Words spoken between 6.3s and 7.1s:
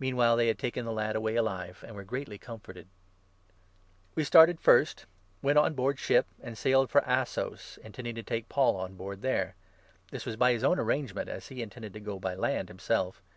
and 13 at Miletus, sailed for